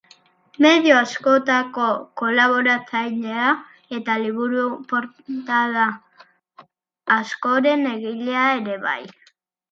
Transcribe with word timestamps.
Medio 0.65 0.93
askotako 0.99 1.83
kolaboratzailea 2.21 3.51
eta 3.97 4.15
liburu-portada 4.21 5.83
askoren 7.17 7.85
egilea 7.91 8.47
ere 8.61 8.79
bai. 8.87 8.99